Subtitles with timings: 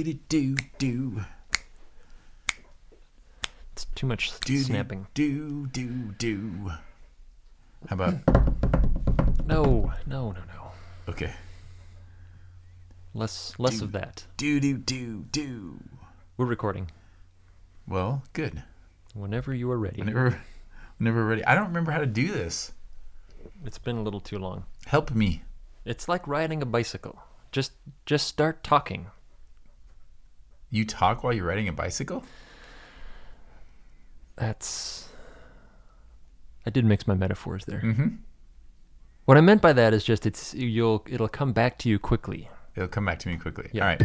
[0.00, 1.24] Do do do
[3.72, 5.08] It's too much do snapping.
[5.12, 6.70] do do do.
[7.88, 8.14] How about
[9.44, 10.70] No, no, no, no.
[11.08, 11.32] okay?
[13.12, 14.24] Less, less of that.
[14.36, 15.80] Do do do do.
[16.36, 16.92] We're recording.
[17.88, 18.62] Well, good.
[19.14, 19.98] Whenever you are ready.
[19.98, 20.40] Whenever,
[20.98, 21.44] whenever ready.
[21.44, 22.70] I don't remember how to do this.
[23.64, 24.64] It's been a little too long.
[24.86, 25.42] Help me.
[25.84, 27.18] It's like riding a bicycle.
[27.50, 27.72] Just,
[28.06, 29.06] just start talking.
[30.70, 32.24] You talk while you're riding a bicycle?
[34.36, 35.08] That's.
[36.66, 37.80] I did mix my metaphors there.
[37.80, 38.08] Mm-hmm.
[39.24, 42.48] What I meant by that is just it's you'll it'll come back to you quickly.
[42.76, 43.70] It'll come back to me quickly.
[43.72, 43.82] Yeah.
[43.82, 44.02] All right.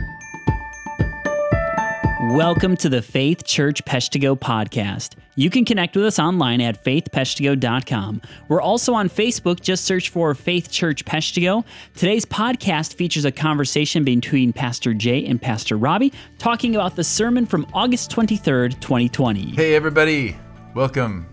[2.31, 5.15] Welcome to the Faith Church Peshtigo podcast.
[5.35, 8.21] You can connect with us online at faithpeshtigo.com.
[8.47, 9.59] We're also on Facebook.
[9.59, 11.65] Just search for Faith Church Peshtigo.
[11.95, 17.45] Today's podcast features a conversation between Pastor Jay and Pastor Robbie talking about the sermon
[17.45, 19.51] from August 23rd, 2020.
[19.51, 20.37] Hey, everybody.
[20.73, 21.27] Welcome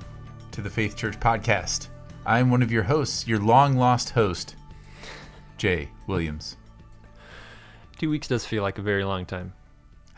[0.51, 1.87] to the Faith Church podcast.
[2.27, 4.57] I'm one of your hosts, your long lost host,
[5.57, 6.57] Jay Williams.
[7.97, 9.53] Two weeks does feel like a very long time.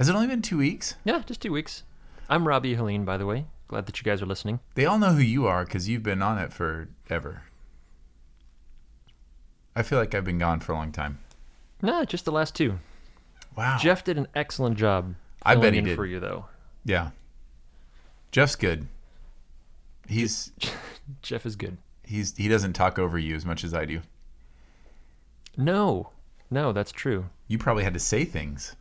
[0.03, 0.97] Has it only been two weeks?
[1.05, 1.85] Yeah, just two weeks.
[2.29, 3.45] I'm Robbie Helene, by the way.
[3.69, 4.59] Glad that you guys are listening.
[4.75, 7.45] They all know who you are because you've been on it forever.
[9.77, 11.21] I feel like I've been gone for a long time.
[11.81, 12.81] Nah, just the last two.
[13.57, 13.79] Wow.
[13.81, 15.15] Jeff did an excellent job.
[15.45, 15.95] I bet he in did.
[15.95, 16.47] for you though.
[16.85, 17.11] Yeah.
[18.33, 18.89] Jeff's good.
[20.09, 20.51] He's
[21.23, 21.77] Jeff is good.
[22.05, 24.01] he's he doesn't talk over you as much as I do.
[25.57, 26.11] No,
[26.51, 27.27] no, that's true.
[27.47, 28.75] You probably had to say things.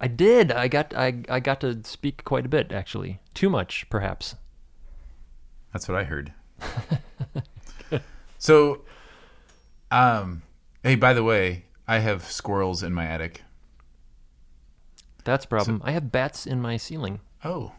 [0.00, 0.52] I did.
[0.52, 3.20] I got I I got to speak quite a bit actually.
[3.34, 4.36] Too much, perhaps.
[5.72, 6.32] That's what I heard.
[8.38, 8.82] so,
[9.90, 10.42] um,
[10.82, 13.42] hey, by the way, I have squirrels in my attic.
[15.24, 15.82] That's a problem.
[15.84, 17.20] I have bats in my ceiling.
[17.44, 17.72] Oh,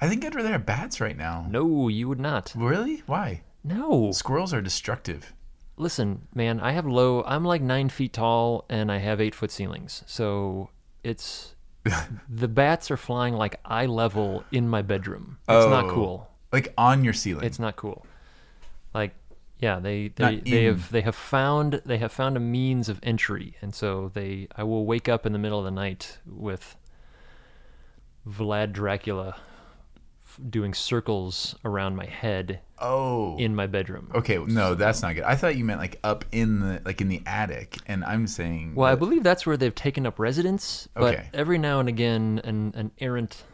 [0.00, 1.46] I think I'd rather have bats right now.
[1.48, 2.52] No, you would not.
[2.56, 3.02] Really?
[3.06, 3.42] Why?
[3.64, 4.12] No.
[4.12, 5.32] Squirrels are destructive.
[5.76, 7.22] Listen, man, I have low.
[7.24, 10.02] I'm like nine feet tall, and I have eight foot ceilings.
[10.06, 10.70] So
[11.02, 11.55] it's
[12.28, 15.38] the bats are flying like eye level in my bedroom.
[15.48, 15.90] It's not Oh.
[15.90, 16.30] cool.
[16.52, 17.44] Like on your ceiling.
[17.44, 18.06] It's not cool.
[18.94, 19.14] Like,
[19.58, 23.56] yeah, they they, they have they have found they have found a means of entry,
[23.62, 26.76] and so they I will wake up in the middle of the night with
[28.28, 29.36] Vlad Dracula
[30.50, 33.36] doing circles around my head oh.
[33.38, 34.10] in my bedroom.
[34.14, 34.38] okay.
[34.38, 35.24] No, that's not good.
[35.24, 38.74] I thought you meant like up in the like in the attic, and I'm saying.
[38.74, 41.28] Well, I believe that's where they've taken up residence, but Okay.
[41.32, 43.44] every now and again, an, an errant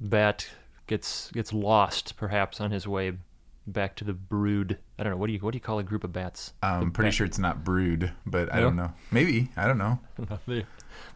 [0.00, 0.48] bat
[0.86, 3.12] gets gets lost, perhaps on his way
[3.66, 4.78] back to the brood.
[4.98, 5.16] I don't know.
[5.16, 6.52] What do you what do you call a group of bats?
[6.62, 8.62] I'm pretty bat- sure it's not brood, but I No?
[8.64, 8.92] don't know.
[9.10, 9.98] Maybe I don't know.
[10.46, 10.64] the,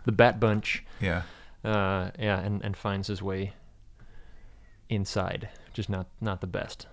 [0.04, 0.84] the bat bunch.
[1.00, 1.22] Yeah.
[1.64, 3.54] Uh, yeah, and, and finds his way
[4.88, 6.86] inside, Just not not the best.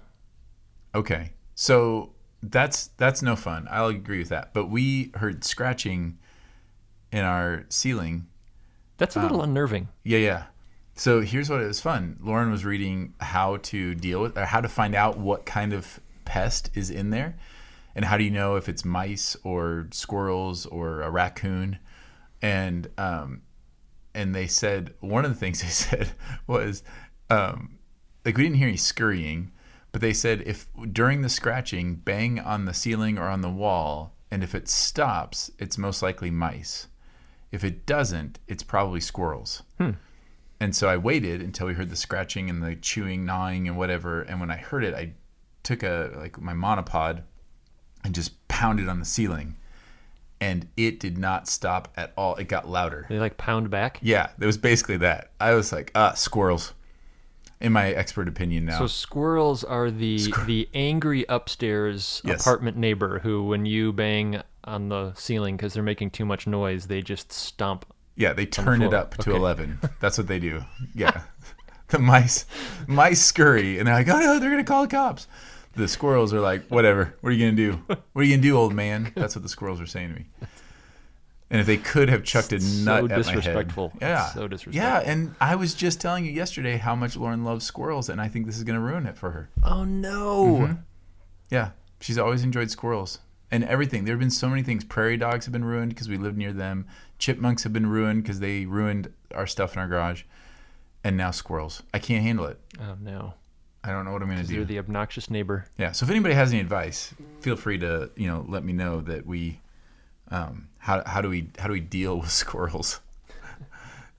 [0.96, 1.34] Okay.
[1.56, 3.68] So that's that's no fun.
[3.70, 4.54] I'll agree with that.
[4.54, 6.18] But we heard scratching
[7.12, 8.28] in our ceiling.
[8.98, 9.90] That's a Um, little unnerving.
[10.04, 10.44] Yeah, yeah.
[10.96, 12.18] So here's what it was fun.
[12.22, 16.00] Lauren was reading how to deal with or how to find out what kind of
[16.26, 17.36] pest is in there
[17.96, 21.78] and how do you know if it's mice or squirrels or a raccoon
[22.42, 23.42] and um
[24.14, 26.12] and they said one of the things they said
[26.48, 26.84] was
[27.30, 27.78] um
[28.26, 29.52] like we didn't hear any scurrying
[29.92, 34.14] but they said if during the scratching bang on the ceiling or on the wall
[34.30, 36.88] and if it stops it's most likely mice
[37.52, 39.64] if it doesn't it's probably squirrels
[40.62, 44.22] and so I waited until we heard the scratching and the chewing, gnawing, and whatever.
[44.22, 45.14] And when I heard it, I
[45.64, 47.24] took a like my monopod
[48.04, 49.58] and just pounded on the ceiling,
[50.40, 52.36] and it did not stop at all.
[52.36, 53.08] It got louder.
[53.10, 53.98] They like pound back.
[54.04, 55.32] Yeah, it was basically that.
[55.40, 56.74] I was like, ah, squirrels.
[57.62, 58.80] In my expert opinion now.
[58.80, 62.42] So squirrels are the Squir- the angry upstairs Yes.
[62.42, 66.88] apartment neighbor who, when you bang on the ceiling because they're making too much noise,
[66.88, 67.86] they just stomp.
[68.16, 69.38] yeah, they turn it up to Okay.
[69.40, 69.80] eleven.
[70.00, 70.64] That's what they do.
[70.94, 71.22] Yeah,
[71.90, 72.46] the mice,
[72.88, 75.28] mice scurry, and they're like, oh no, they're gonna call the cops.
[75.76, 77.16] The squirrels are like, whatever.
[77.22, 77.82] What are you gonna do?
[78.14, 79.14] What are you gonna do, old man?
[79.16, 80.26] That's what the squirrels are saying to me.
[81.52, 83.92] And if they could have chucked a So nut at my head, disrespectful.
[84.02, 84.74] yeah, So disrespectful.
[85.06, 85.12] yeah.
[85.12, 88.46] And I was just telling you yesterday how much Lauren loves squirrels, and I think
[88.46, 89.50] this is gonna ruin it for her.
[89.62, 90.46] Oh no!
[90.46, 90.74] Mm-hmm.
[91.50, 93.20] Yeah, she's always enjoyed squirrels
[93.52, 94.06] and everything.
[94.06, 94.86] There have been so many things.
[94.86, 96.88] Prairie dogs have been ruined because we lived near them.
[97.20, 100.24] Chipmunks have been ruined because they ruined our stuff in our garage.
[101.04, 101.84] And now squirrels.
[101.94, 102.60] I can't handle it.
[102.80, 103.34] Oh no!
[103.84, 104.54] I don't know what I'm going to do.
[104.56, 105.66] You're the obnoxious neighbor.
[105.78, 105.92] yeah.
[105.92, 109.26] So if anybody has any advice, feel free to you know let me know that
[109.26, 109.60] we
[110.30, 113.00] um, how how do we how do we deal with squirrels?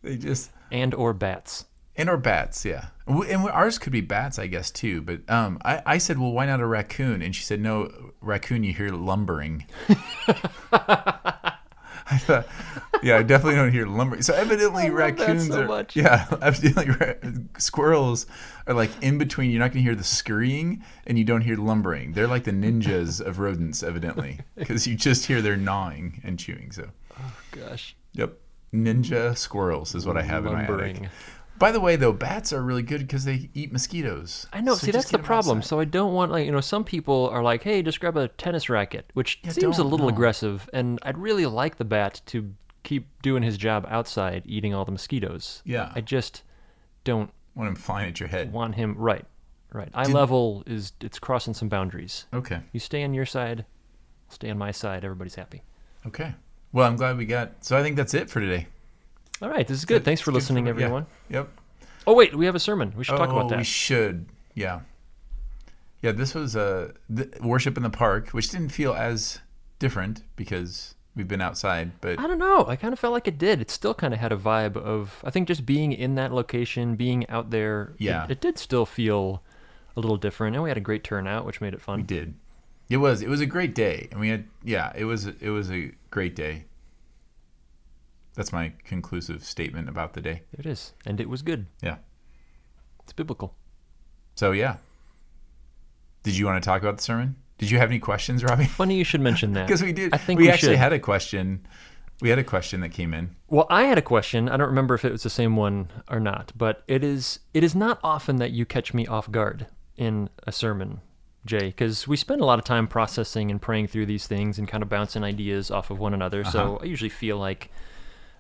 [0.03, 1.67] they just and or bats.
[1.95, 2.87] And or bats, yeah.
[3.07, 5.03] And ours could be bats, I guess, too.
[5.03, 7.21] But um, I, I said, well, why not a raccoon?
[7.21, 9.67] And she said, no, raccoon, you hear lumbering.
[12.13, 12.47] I thought,
[13.03, 14.23] yeah, I definitely don't hear lumbering.
[14.23, 15.97] So evidently, I love that raccoons so are, much.
[15.97, 18.27] yeah, evidently, squirrels
[18.67, 19.51] are like in between.
[19.51, 22.13] You're not going to hear the scurrying, and you don't hear lumbering.
[22.13, 26.71] They're like the ninjas of rodents, evidently, because you just hear their gnawing and chewing.
[26.73, 28.39] So, Oh Gosh, yep,
[28.75, 31.09] ninja squirrels is what I have in my attic.
[31.63, 34.49] By the way, though, bats are really good because they eat mosquitoes.
[34.53, 34.75] I know.
[34.75, 35.59] So see, that's the problem.
[35.59, 35.69] outside.
[35.69, 38.27] So I don't want like you know some people are like, hey, just grab a
[38.27, 40.13] tennis racket, which Yeah, seems a little no.
[40.13, 44.85] aggressive, and I'd really like the bat to keep doing his job outside, eating all
[44.85, 45.63] the mosquitoes.
[45.65, 45.93] Yeah.
[45.95, 46.43] I just
[47.05, 48.53] don't want him flying at your head.
[48.53, 49.25] want him right.
[49.73, 49.89] Right.
[49.95, 52.27] Eye Did- level is it's crossing some boundaries.
[52.35, 52.59] Okay.
[52.73, 53.67] You stay on your side,
[54.29, 55.05] I'll stay on my side.
[55.05, 55.63] Everybody's happy.
[56.09, 56.35] Okay.
[56.73, 57.65] Well, I'm glad we got.
[57.65, 58.67] So I think that's it for today.
[59.43, 60.05] All right, this is good.
[60.05, 60.71] Thanks for listening, yeah.
[60.71, 61.07] everyone.
[61.29, 61.49] Yep.
[62.07, 62.93] Oh wait, we have a sermon.
[62.97, 64.27] We should talk oh, about we should.
[64.55, 64.81] Yeah.
[66.01, 66.13] Yeah.
[66.13, 69.41] This was uh, the worship in the park, which didn't feel as
[69.81, 72.67] different because we've been outside, but I don't know.
[72.67, 73.61] I kind of felt like it did.
[73.61, 76.95] It still kind of had a vibe of I think just being in that location,
[76.95, 77.95] being out there.
[77.99, 78.27] Yeah.
[78.29, 79.43] it, did still feel
[79.97, 81.99] a little different, and we had a great turnout, which made it fun.
[81.99, 82.35] we did.
[82.89, 83.23] It was.
[83.23, 84.45] It was a great day, and we had.
[84.63, 84.93] Yeah.
[84.95, 85.27] It was.
[85.27, 86.67] It was a great day.
[88.35, 90.43] That's my conclusive statement about the day.
[90.53, 91.67] There it is, and it was good.
[91.83, 91.97] Yeah.
[93.03, 93.55] It's biblical.
[94.35, 94.77] So yeah.
[96.23, 97.37] Did you want to talk about the sermon?
[97.59, 98.65] Did you have any questions, Robbie?
[98.67, 99.67] Funny you should mention that.
[99.67, 100.15] Because we did.
[100.15, 100.79] I think we, we actually should.
[100.79, 101.67] had a question.
[102.21, 103.35] We had a question that came in.
[103.49, 104.49] Well, I had a question.
[104.49, 107.65] I don't remember if it was the same one or not, but it is it
[107.65, 111.01] is not often that you catch me off guard in a sermon,
[111.45, 114.67] Jay, because we spend a lot of time processing and praying through these things and
[114.67, 116.45] kind of bouncing ideas off of one another.
[116.45, 116.79] So uh-huh.
[116.83, 117.71] I usually feel like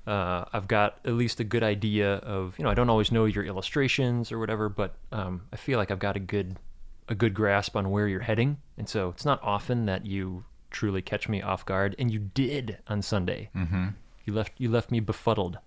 [0.06, 3.24] uh, I've got at least a good idea of you know I don't always know
[3.24, 6.56] your illustrations or whatever, but um, I feel like I've got a good
[7.08, 11.02] a good grasp on where you're heading, and so it's not often that you truly
[11.02, 13.50] catch me off guard, and you did on Sunday.
[13.54, 13.88] Mm-hmm.
[14.24, 15.58] You left you left me befuddled.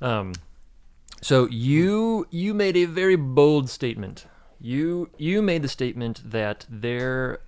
[0.00, 0.32] Um,
[1.20, 4.26] so you you made a very bold statement.
[4.60, 7.40] You you made the statement that there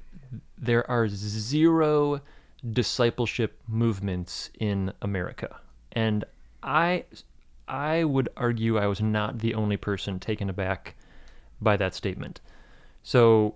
[0.59, 2.21] there are zero
[2.73, 5.61] discipleship movements in America,
[5.95, 6.25] and
[6.63, 7.05] I
[7.67, 10.95] I would argue I was not the only person taken aback
[11.61, 12.41] by that statement.
[13.03, 13.55] So,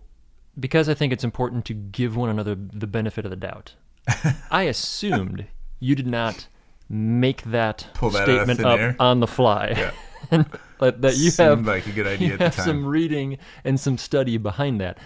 [0.58, 3.74] because I think it's important to give one another the benefit of the doubt,
[4.50, 5.46] I assumed
[5.80, 6.48] you did not
[6.88, 8.96] make that that statement up air?
[8.98, 9.74] on the fly.
[9.76, 9.90] Yeah.
[10.30, 10.46] and
[10.80, 13.78] that that you Seemed have like a good you idea the have some reading and
[13.78, 14.98] some study behind that.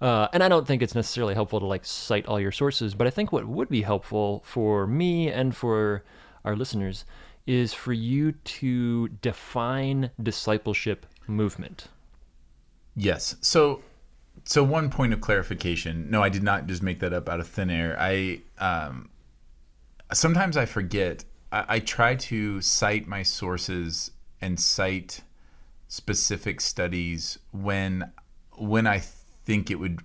[0.00, 3.06] Uh, and I don't think it's necessarily helpful to like cite all your sources, but
[3.06, 6.04] I think what would be helpful for me and for
[6.44, 7.04] our listeners
[7.46, 11.88] is for you to define discipleship movement.
[12.94, 13.36] Yes.
[13.40, 13.82] So,
[14.44, 16.10] so one point of clarification.
[16.10, 17.96] No, I did not just make that up out of thin air.
[17.98, 19.10] I um,
[20.12, 21.24] sometimes I forget.
[21.52, 25.22] I, I try to cite my sources and cite
[25.88, 28.12] specific studies when
[28.56, 30.00] when I think it would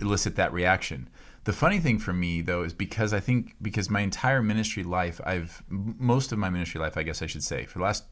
[0.00, 1.08] elicit that reaction.
[1.46, 5.20] The funny thing for me though is because I think because my entire ministry life,
[5.24, 8.02] I've most of my ministry life, I guess I should say, for the last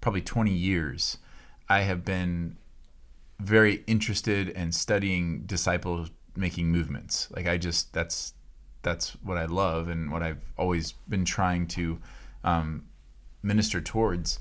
[0.00, 1.18] probably 20 years,
[1.68, 2.56] I have been
[3.38, 7.28] very interested in studying disciple making movements.
[7.36, 8.32] Like I just that's
[8.80, 11.98] that's what I love and what I've always been trying to
[12.44, 12.86] um,
[13.42, 14.40] minister towards.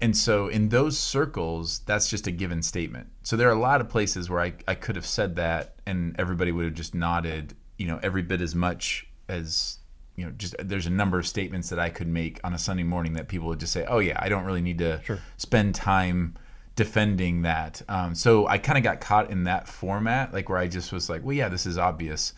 [0.00, 3.08] And so in those circles, that's just a given statement.
[3.24, 6.18] So there are a lot of places where I, I could have said that and
[6.18, 9.78] everybody would have just nodded, you know, every bit as much as,
[10.16, 12.82] you know, just there's a number of statements that I could make on a Sunday
[12.82, 15.00] morning that people would just say, oh, yeah, I don't really need to
[15.36, 16.36] spend time
[16.76, 17.82] defending that.
[17.88, 21.08] Um, so I kind of got caught in that format, like where I just was
[21.08, 22.32] like, well, yeah, this is obvious.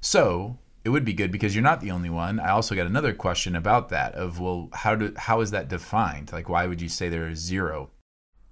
[0.00, 2.40] So it would be good because you're not the only one.
[2.40, 6.32] I also got another question about that of well, how do how is that defined?
[6.32, 7.90] Like, why would you say there is zero?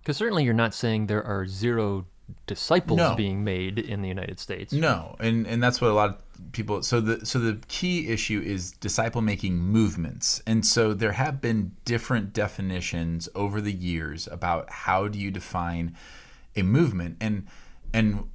[0.01, 2.07] Because certainly you're not saying there are zero
[2.47, 3.15] disciples No.
[3.15, 4.73] being made in the United States.
[4.73, 6.83] No, and and that's what a lot of people.
[6.83, 11.73] So the so the key issue is disciple making movements, and so there have been
[11.85, 15.95] different definitions over the years about how do you define
[16.57, 17.47] a movement, and
[17.93, 18.29] and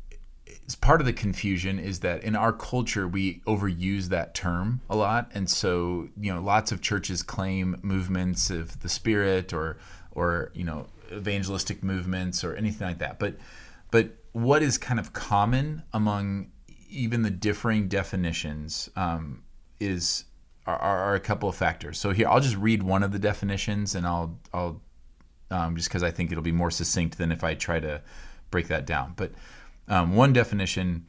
[0.45, 4.95] it's part of the confusion is that in our culture we overuse that term a
[4.95, 9.77] lot, and so you know lots of churches claim movements of the spirit or
[10.11, 13.35] or you know evangelistic movements or anything like that, but
[13.93, 16.47] but what is kind of common among
[16.89, 19.43] even the differing definitions um,
[19.79, 20.25] is
[20.65, 21.99] are, are a couple of factors.
[21.99, 24.81] So here, I'll just read one of the definitions, and I'll I'll
[25.51, 28.01] um, just because I think it'll be more succinct than if I try to
[28.49, 29.13] break that down.
[29.15, 29.33] But
[29.87, 31.05] um, one definition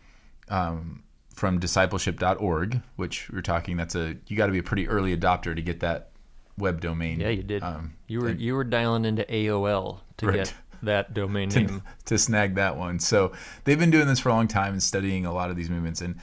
[0.50, 4.88] um, from discipleship.org, which we are talking, that's a you got to be a pretty
[4.88, 6.10] early adopter to get that
[6.58, 7.20] web domain.
[7.20, 7.62] Yeah, you did.
[7.62, 10.36] Um, you were and- you were dialing into AOL to Right.
[10.36, 11.82] get that domain to, name.
[12.06, 12.98] to snag that one.
[12.98, 13.32] So
[13.64, 16.00] they've been doing this for a long time and studying a lot of these movements.
[16.00, 16.16] And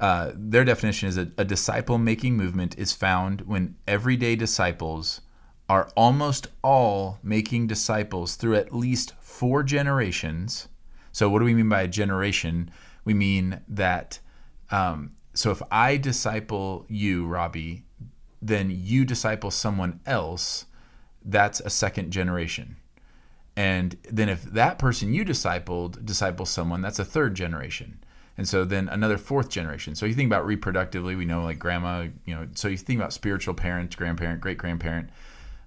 [0.00, 5.20] uh, their definition is a, a disciple making movement is found when everyday disciples
[5.68, 10.68] are almost all making disciples through at least four generations.
[11.12, 12.70] So, what do we mean by a generation?
[13.04, 14.18] We mean that.
[14.70, 17.84] Um, so, if I disciple you, Robbie,
[18.42, 20.66] then you disciple someone else.
[21.24, 22.76] That's a second generation.
[23.60, 28.02] And then if that person you discipled disciples someone, that's a third generation.
[28.38, 29.94] And so then another fourth generation.
[29.94, 33.12] So you think about reproductively, we know like grandma, you know, so you think about
[33.12, 35.10] spiritual parent, grandparent, great grandparent.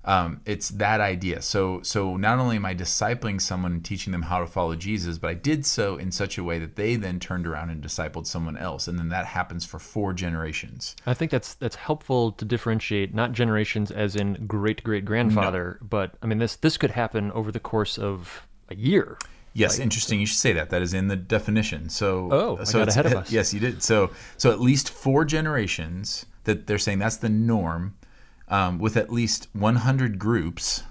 [0.05, 1.41] Um, it's that idea.
[1.41, 5.17] So so not only am I discipling someone and teaching them how to follow Jesus,
[5.17, 8.27] but I did so in such a way that they then turned around and discipled
[8.27, 8.87] someone else.
[8.87, 10.95] And then that happens for four generations.
[11.05, 16.15] I think that's that's helpful to differentiate not generations as in great great grandfather, but
[16.21, 19.17] I mean this this could happen over the course of a year.
[19.55, 20.19] Yes, interesting.
[20.19, 20.71] You should say that.
[20.71, 21.87] That is in the definition.
[21.89, 23.31] So, Oh, I so got ahead of us.
[23.31, 23.83] Yes, you did.
[23.83, 27.93] So, so at least four generations that they're saying that's the norm,
[28.47, 30.83] um, with at least 100 groups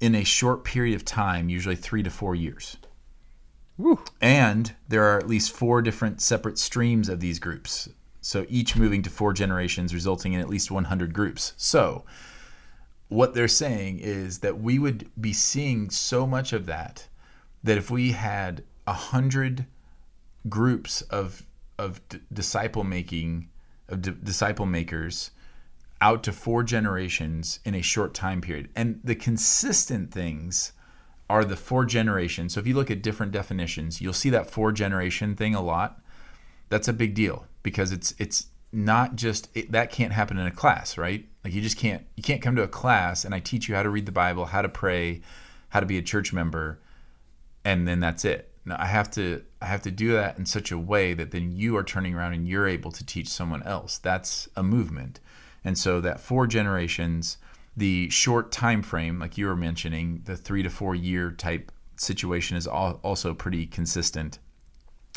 [0.00, 2.76] in a short period of time, usually three to four years.
[3.78, 4.00] Woo.
[4.20, 7.88] And there are at least four different separate streams of these groups.
[8.20, 11.54] So each moving to four generations, resulting in at least 100 groups.
[11.56, 12.04] So,
[13.08, 17.08] what they're saying is that we would be seeing so much of that
[17.62, 19.66] that if we had hundred
[20.48, 21.42] groups of
[21.78, 23.48] of d- disciple making
[23.88, 25.30] of d- disciple makers
[26.02, 28.68] out to four generations in a short time period.
[28.74, 30.72] And the consistent things
[31.30, 32.52] are the four generations.
[32.52, 36.02] So if you look at different definitions you'll see that four generation thing a lot.
[36.68, 40.50] That's a big deal because it's it's not just it, that can't happen in a
[40.50, 41.24] class right?
[41.44, 43.84] Like you just can't you can't come to a class and i teach you how
[43.84, 45.20] to read the bible how to pray
[45.68, 46.80] how to be a church member
[47.64, 48.50] and then that's it.
[48.64, 51.52] No, i have to i have to do that in such a way that then
[51.52, 53.98] you are turning around and you're able to teach someone else.
[53.98, 55.20] That's a movement
[55.64, 57.38] and so that four generations
[57.76, 62.56] the short time frame like you were mentioning the three to four year type situation
[62.56, 64.38] is also pretty consistent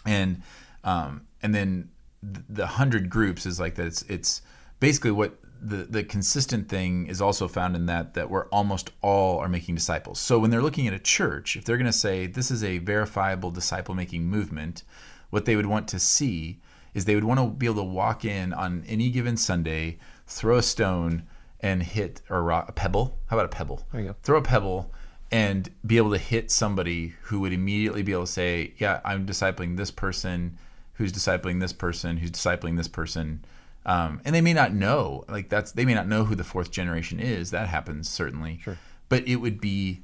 [0.06, 0.42] and
[0.84, 1.90] um, and then
[2.22, 3.88] the hundred groups is like that.
[3.88, 4.42] It's it's
[4.80, 9.40] basically what the the consistent thing is also found in that that where almost all
[9.40, 10.20] are making disciples.
[10.20, 12.78] So when they're looking at a church, if they're going to say this is a
[12.80, 14.84] verifiable disciple making movement,
[15.30, 16.62] what they would want to see
[16.94, 20.58] is they would want to be able to walk in on any given Sunday, throw
[20.58, 21.24] a stone
[21.60, 23.18] and hit or a, rock, a pebble.
[23.28, 23.86] How about a pebble?
[23.92, 24.16] There you go.
[24.24, 24.92] throw a pebble
[25.32, 29.26] and be able to hit somebody who would immediately be able to say, "Yeah, I'm
[29.26, 30.58] discipling this person,
[30.94, 33.44] who's discipling this person, who's discipling this person,"
[33.86, 35.24] um, and they may not know.
[35.28, 37.52] Like that's they may not know who the fourth generation is.
[37.52, 38.60] That happens certainly.
[38.64, 38.78] Sure.
[39.10, 40.02] But it would be,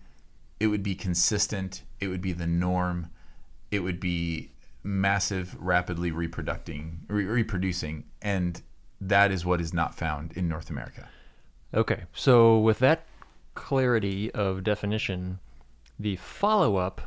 [0.60, 1.84] it would be consistent.
[2.00, 3.10] It would be the norm.
[3.70, 4.52] It would be
[4.84, 8.62] massive, rapidly reproducing, re- reproducing, and
[9.02, 11.10] that is what is not found in North America.
[11.74, 13.08] Okay, so with that
[13.56, 15.40] clarity of definition,
[16.00, 17.02] the follow up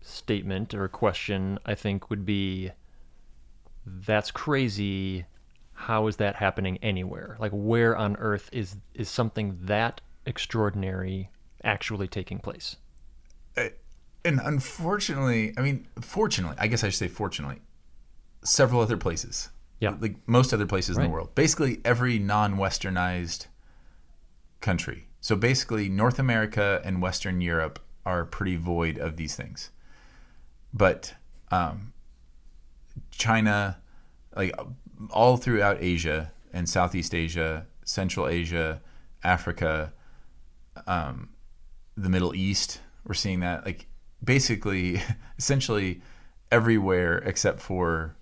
[0.00, 2.72] statement or question I think would be
[3.86, 5.24] that's crazy.
[5.72, 7.36] How is that happening anywhere?
[7.38, 11.30] Like where on earth is is something that extraordinary
[11.64, 12.76] actually taking place?
[13.56, 13.68] Uh,
[14.24, 17.60] and unfortunately, I mean, fortunately, I guess I should say fortunately,
[18.44, 19.50] several other places.
[19.82, 19.96] Yeah.
[19.98, 21.34] Like most other places in the world.
[21.34, 23.48] Basically, every non westernized
[24.60, 25.08] country.
[25.20, 29.70] So basically, North America and Western Europe are pretty void of these things.
[30.72, 31.14] But
[31.50, 31.92] um,
[33.10, 33.78] China,
[34.36, 34.54] like
[35.10, 38.80] all throughout Asia and Southeast Asia, Central Asia,
[39.24, 39.92] Africa,
[40.86, 41.30] um,
[41.96, 43.88] the Middle East, we're seeing that like
[44.22, 45.02] basically,
[45.38, 46.02] essentially
[46.52, 48.14] everywhere except for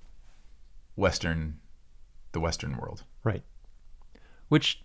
[1.01, 1.59] Western,
[2.33, 3.05] the Western world.
[3.25, 3.43] Right.
[4.49, 4.83] Which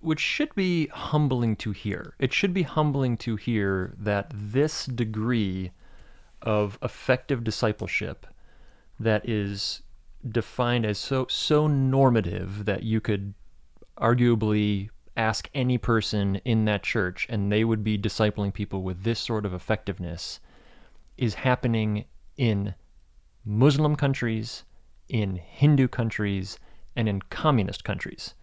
[0.00, 2.14] which should be humbling to hear.
[2.18, 5.72] It should be humbling to hear that this degree
[6.42, 8.26] of effective discipleship
[9.00, 9.82] that is
[10.28, 13.34] defined as so so normative that you could
[13.98, 19.18] arguably ask any person in that church and they would be discipling people with this
[19.18, 20.40] sort of effectiveness
[21.16, 22.04] is happening
[22.36, 22.74] in
[23.44, 24.64] Muslim countries,
[25.08, 26.58] in Hindu countries,
[26.94, 28.34] and in communist countries.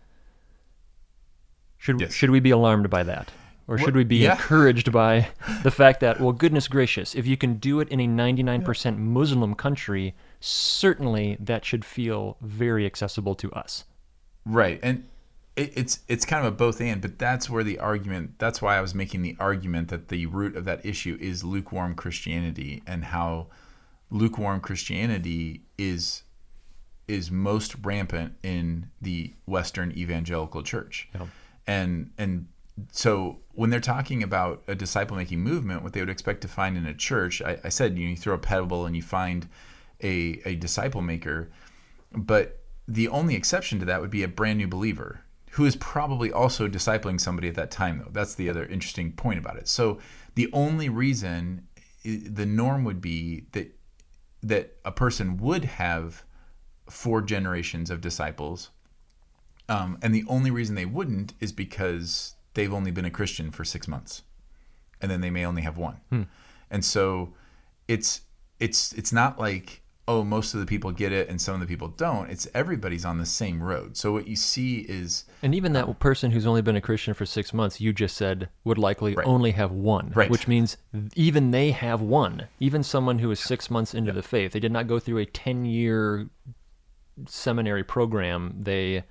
[1.78, 2.14] Should Yes.
[2.14, 3.32] should we be alarmed by that?
[3.66, 4.34] Or should we be yeah.
[4.34, 5.30] encouraged by
[5.64, 9.56] the fact that, well, goodness gracious, if you can do it in a 99% Muslim
[9.56, 13.86] country, certainly that should feel very accessible to us.
[14.46, 15.06] Right, and
[15.56, 18.38] it, it's it's kind of a both and, but that's where the argument.
[18.38, 21.96] That's why I was making the argument that the root of that issue is lukewarm
[21.96, 23.48] Christianity and how
[24.10, 26.23] lukewarm Christianity is
[27.14, 31.10] is most rampant in the Western evangelical church,
[31.68, 32.48] and and
[32.92, 36.76] so when they're talking about a disciple making movement, what they would expect to find
[36.76, 39.48] in a church, I, I said you, know, you throw a pebble and you find
[40.02, 41.50] a a disciple maker,
[42.12, 46.32] but the only exception to that would be a brand new believer who is probably
[46.32, 48.12] also discipling somebody at that time though.
[48.12, 49.68] That's the other interesting point about it.
[49.68, 50.00] So
[50.36, 51.68] the only reason
[52.04, 53.72] the norm would be that
[54.42, 56.26] that a person would have
[56.90, 58.70] four generations of disciples.
[59.70, 63.64] Um, and the only reason they wouldn't is because they've only been a christian for
[63.66, 64.22] six months
[65.02, 65.98] and then they may only have one.
[66.70, 67.34] And so
[67.88, 68.22] it's
[68.60, 71.66] it's it's not like oh most of the people get it and some of the
[71.66, 72.30] people don't.
[72.30, 73.96] It's everybody's on the same road.
[73.96, 77.26] So what you see is And even that person who's only been a Christian for
[77.26, 80.30] six months, you just said would likely only have one, Right.
[80.30, 80.76] which means
[81.16, 82.48] even they have one.
[82.60, 85.26] Even someone who is six months into the faith, they did not go through a
[85.26, 86.28] 10 year
[87.28, 88.56] seminary program.
[88.60, 89.04] They,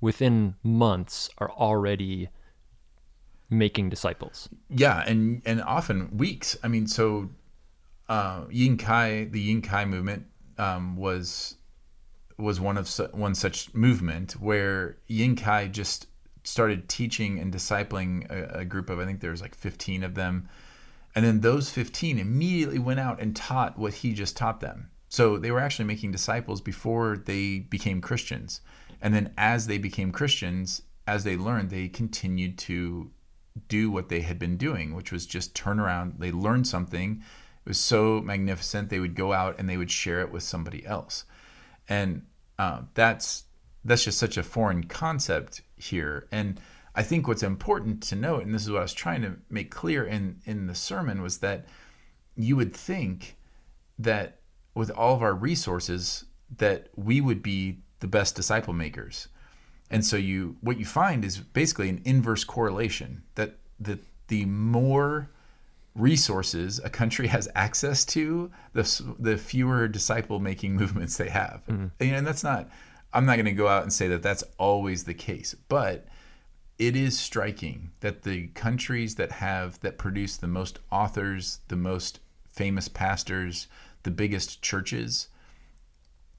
[0.00, 2.28] within months, are already
[3.50, 4.48] making disciples.
[4.68, 7.28] yeah and and often weeks i mean so
[8.08, 8.44] uh
[8.78, 10.24] kai the Ying Kai movement
[10.56, 11.56] um was
[12.38, 16.06] was one of su- one such movement where Ying Kai just
[16.44, 20.14] started teaching and discipling a, a group of i think there was like 15 of
[20.14, 20.48] them
[21.16, 25.36] and then those 15 immediately went out and taught what he just taught them so
[25.36, 28.62] they were actually making disciples before they became christians
[29.02, 33.10] and then as they became christians as they learned they continued to
[33.68, 36.14] do what they had been doing, which was just turn around.
[36.18, 37.22] They learned something.
[37.64, 38.88] It was so magnificent.
[38.88, 41.24] They would go out and they would share it with somebody else,
[41.88, 42.22] and
[42.58, 43.44] uh, that's
[43.84, 46.26] that's just such a foreign concept here.
[46.30, 46.60] And
[46.94, 49.70] I think what's important to note, and this is what I was trying to make
[49.70, 51.66] clear in in the sermon, was that
[52.36, 53.36] you would think
[53.98, 54.39] that
[54.74, 56.24] with all of our resources
[56.58, 59.28] that we would be the best disciple makers.
[59.90, 65.30] And so you what you find is basically an inverse correlation that the the more
[65.94, 71.62] resources a country has access to the the fewer disciple making movements they have.
[71.68, 71.86] Mm-hmm.
[71.98, 72.68] And, and that's not
[73.12, 76.06] i'm not going to go out and say that that's always the case but
[76.78, 82.20] it is striking that the countries that have that produce the most authors the most
[82.48, 83.66] famous pastors
[84.02, 85.28] the biggest churches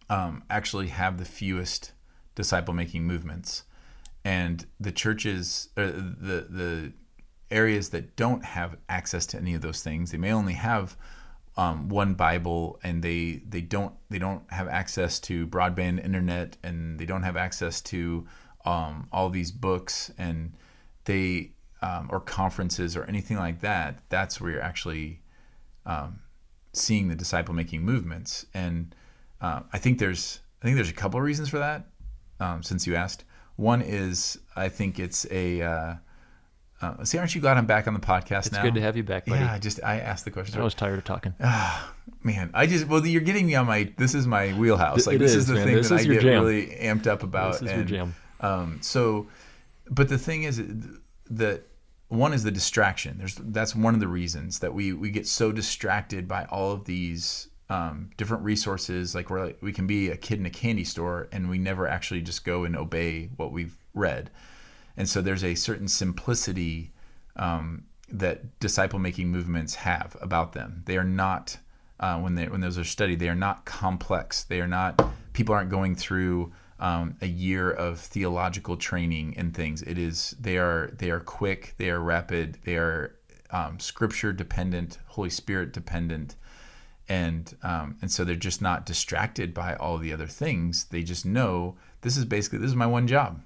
[0.10, 1.94] um, actually have the fewest
[2.36, 3.64] disciple making movements.
[4.24, 6.94] And the churches or the the
[7.52, 10.96] areas that don't have access to any of those things they may only have
[11.58, 16.98] um, one bible and they they don't they don't have access to broadband internet and
[16.98, 18.26] they don't have access to
[18.64, 20.54] um, all these books and
[21.06, 25.20] they um, or conferences or anything like that that's where you're actually
[26.74, 28.96] seeing the disciple making movements and
[29.42, 31.88] uh, i think there's i think there's a couple of reasons for that
[32.40, 33.24] um, since you asked
[33.58, 35.96] one is i think it's a uh,
[36.82, 38.96] uh, see aren't you glad i'm back on the podcast It's now good to have
[38.98, 39.42] you back, buddy.
[39.44, 41.34] yeah i just i asked the question I was tired of talking.
[42.24, 45.20] man i just well you're getting me on my this is my wheelhouse like It
[45.20, 45.66] this is, is, the man.
[45.68, 46.44] thing This that i get jam.
[46.44, 48.16] really amped up about This is your jam.
[48.40, 49.28] um, so
[49.90, 50.62] but the thing is
[51.32, 51.64] that
[52.12, 53.18] one is the distraction.
[53.18, 56.84] There's that's one of the reasons that we we get so distracted by all of
[56.84, 59.16] these um, different resources.
[59.16, 61.88] Like we're like, we can be a kid in a candy store and we never
[61.88, 64.30] actually just go and obey what we've read.
[64.98, 66.92] And so there's a certain simplicity
[67.38, 70.84] um, that disciple making movements have about them.
[70.86, 71.60] They are not
[72.02, 74.44] uh, when they when those are studied they are not complex.
[74.44, 79.82] They are not people aren't going through um, a year of theological training and things
[79.84, 83.16] it is they are they are quick they are rapid they are
[83.52, 86.36] um, scripture dependent holy spirit dependent
[87.08, 91.26] and um, and so they're just not distracted by all the other things they just
[91.26, 93.42] know this is basically this is my one job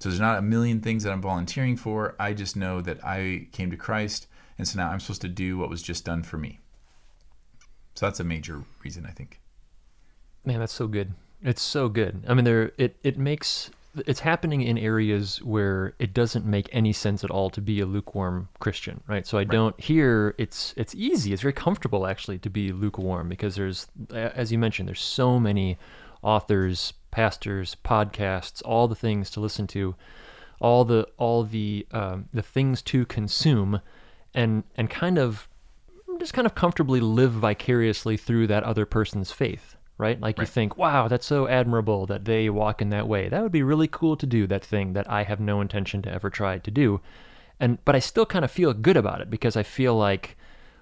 [0.00, 2.16] so there's not a million things that I'm volunteering for.
[2.18, 5.58] I just know that I came to Christ, and so now I'm supposed to do
[5.58, 6.58] what was just done for me.
[7.94, 9.40] So that's a major reason, I think.
[10.42, 11.12] Man, that's so good.
[11.42, 12.24] It's so good.
[12.28, 13.70] I mean, there it it makes
[14.06, 17.86] it's happening in areas where it doesn't make any sense at all to be a
[17.86, 19.26] lukewarm Christian, right?
[19.26, 21.32] So I don't here it's it's easy.
[21.32, 25.78] It's very comfortable actually to be lukewarm because there's as you mentioned, there's so many
[26.22, 29.94] authors, pastors, podcasts, all the things to listen to,
[30.60, 33.80] all the all the um, the things to consume,
[34.34, 35.48] and and kind of
[36.18, 40.20] just kind of comfortably live vicariously through that other person's faith, right?
[40.20, 43.28] Like you think, wow, that's so admirable that they walk in that way.
[43.28, 46.12] That would be really cool to do that thing that I have no intention to
[46.12, 47.00] ever try to do.
[47.60, 50.36] And but I still kind of feel good about it because I feel like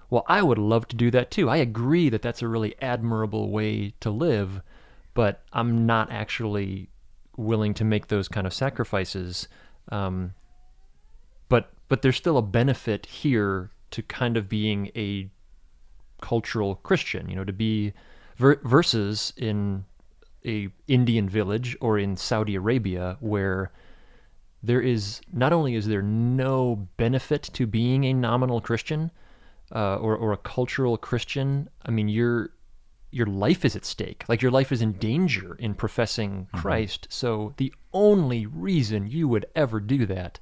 [0.09, 1.49] well, I would love to do that too.
[1.49, 4.61] I agree that that's a really admirable way to live,
[5.13, 6.89] but I'm not actually
[7.37, 9.47] willing to make those kind of sacrifices.
[9.91, 10.33] Um,
[11.47, 15.29] but but there's still a benefit here to kind of being a
[16.21, 17.93] cultural Christian, you know, to be
[18.39, 19.85] ver- versus in
[20.45, 23.71] a Indian village or in Saudi Arabia where
[24.63, 29.11] there is not only is there no benefit to being a nominal Christian
[29.73, 32.49] uh, or or a cultural Christian, I mean your
[33.11, 34.23] your life is at stake.
[34.27, 37.07] Like your life is in danger in professing Christ.
[37.09, 40.39] So the only reason you would ever do that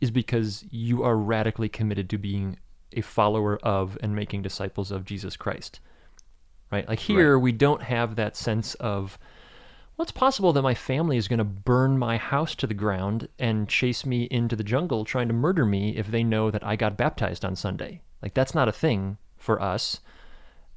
[0.00, 2.58] is because you are radically committed to being
[2.92, 5.80] a follower of and making disciples of Jesus Christ.
[6.76, 6.88] Right?
[6.88, 9.18] Like here, we don't have that sense of,
[9.96, 13.28] well, it's possible that my family is going to burn my house to the ground
[13.38, 16.76] and chase me into the jungle trying to murder me if they know that I
[16.76, 18.02] got baptized on Sunday.
[18.20, 20.00] Like that's not a thing for us.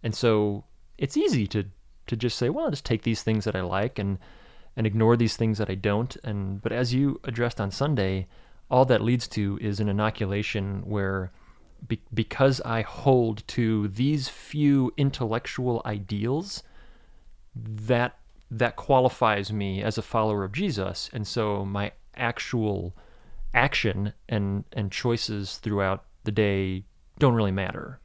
[0.03, 0.63] And so
[0.97, 1.65] it's easy to
[2.07, 4.19] to just say, well, I'll just take these things that I like and
[4.77, 6.15] and ignore these things that I don't.
[6.23, 8.27] And but as you addressed on Sunday,
[8.71, 11.33] all that leads to is an inoculation where
[11.87, 16.63] be, because I hold to these few intellectual ideals,
[17.55, 18.17] that
[18.51, 22.95] that qualifies me as a follower of Jesus, and so my actual
[23.53, 26.83] action and and choices throughout the day
[27.17, 27.99] don't really matter.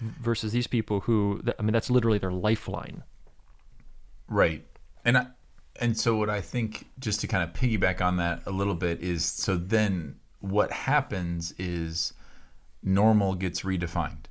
[0.00, 3.04] Versus these people who, I mean, that's literally their lifeline.
[4.28, 4.64] Right.
[5.04, 5.26] And I,
[5.80, 9.00] and so what I think just to kind of piggyback on that a little bit
[9.00, 12.12] is so then what happens is
[12.84, 14.26] normal gets redefined.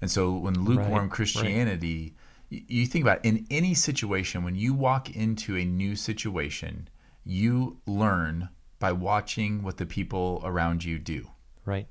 [0.00, 1.10] And so when lukewarm Right, right.
[1.10, 2.14] Christianity
[2.50, 6.88] y you think about in any situation when you walk into a new situation,
[7.24, 11.30] you learn by watching what the people around you do
[11.64, 11.86] Right.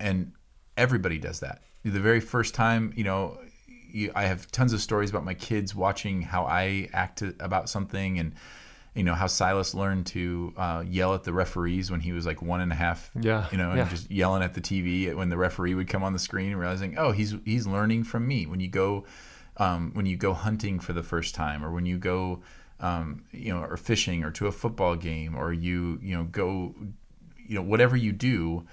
[0.00, 0.32] and
[0.76, 1.62] everybody does that.
[1.84, 3.38] The very first time, you know,
[3.90, 8.18] you, I have tons of stories about my kids watching how I act about something,
[8.18, 8.34] and
[8.98, 12.42] you know how Silas learned to uh, yell at the referees when he was like
[12.42, 13.12] one and a half.
[13.18, 13.88] Yeah, you know, and yeah.
[13.88, 17.12] just yelling at the TV when the referee would come on the screen, realizing, oh,
[17.12, 18.46] he's he's learning from me.
[18.46, 19.04] When you go,
[19.58, 22.42] um, when you go hunting for the first time, or when you go,
[22.80, 26.74] um, you know, or fishing, or to a football game, or you you know go,
[27.36, 28.66] you know, whatever you do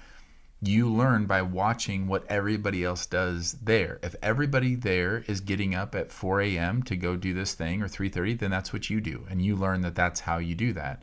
[0.62, 3.98] you learn by watching what everybody else does there.
[4.02, 6.82] If everybody there is getting up at 4 a.m.
[6.84, 9.82] to go do this thing or 3:30, then that's what you do, and you learn
[9.82, 11.02] that that's how you do that.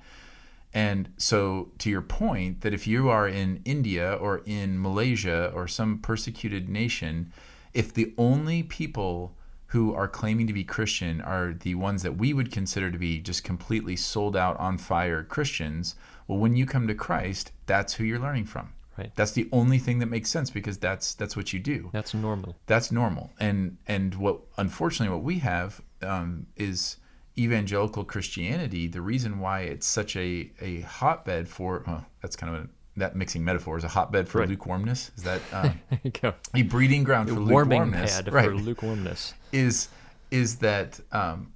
[0.74, 5.68] And so, to your point, that if you are in India or in Malaysia or
[5.68, 7.32] some persecuted nation,
[7.76, 9.36] if the only people
[9.68, 13.20] who are claiming to be Christian are the ones that we would consider to be
[13.20, 15.96] just completely sold out on fire Christians,
[16.28, 18.74] well, when you come to Christ, that's who you're learning from.
[18.97, 19.12] Right.
[19.15, 21.89] That's the only thing that makes sense because that's that's what you do.
[21.93, 22.56] That's normal.
[22.67, 23.32] That's normal.
[23.39, 26.97] And and what unfortunately what we have um, is
[27.38, 28.88] evangelical Christianity.
[28.88, 33.15] The reason why it's such a a hotbed for oh, that's kind of a, that
[33.15, 34.49] mixing metaphor is a hotbed for Right.
[34.49, 36.34] lukewarmness is that um, There you go.
[36.53, 39.34] a breeding ground for warming lukewarmness pad right for lukewarmness.
[39.51, 39.88] is
[40.29, 41.53] is that um,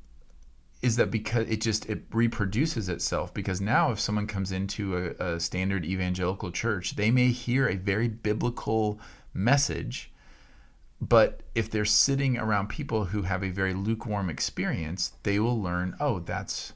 [0.81, 5.33] is that because it just it reproduces itself because now if someone comes into a,
[5.33, 8.99] a standard evangelical church they may hear a very biblical
[9.33, 10.11] message
[10.99, 15.95] but if they're sitting around people who have a very lukewarm experience they will learn
[15.99, 16.73] oh that's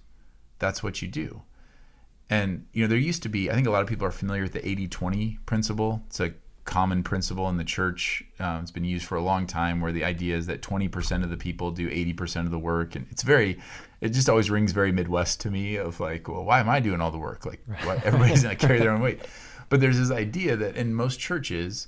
[0.62, 1.42] that's what you do.
[2.30, 4.44] And you know there used to be i think a lot of people are familiar
[4.44, 6.04] with the 80-20 principle.
[6.08, 6.34] It's a
[6.65, 10.04] common principle in the church uh, it's been used for a long time where the
[10.04, 12.95] idea is that 20% of the people do 80% of the work.
[12.95, 13.60] And it's very
[14.00, 17.02] it just always rings very midwest to me of like well why am i doing
[17.02, 17.45] all the work?
[17.45, 19.21] Like why, everybody's to carry their own weight.
[19.69, 21.88] But there's this idea that in most churches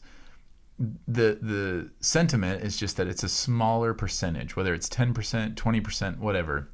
[0.80, 6.70] the the sentiment is just that it's a smaller percentage whether it's 10% 20% whatever.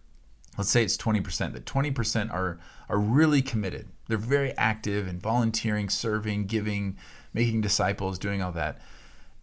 [0.58, 2.60] Let's say it's 20% that 20% are
[2.90, 3.88] are really committed.
[4.08, 6.98] They're very active and volunteering serving giving
[7.40, 8.82] making disciples doing all that.